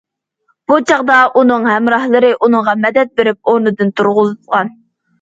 بۇ 0.71 0.77
چاغدا 0.91 1.17
ئۇنىڭ 1.41 1.69
ھەمراھلىرى 1.73 2.33
ئۇنىغا 2.39 2.77
مەدەت 2.83 3.15
بېرىپ 3.21 3.49
ئورنىدىن 3.55 3.97
تۇرغۇزغان. 4.03 4.79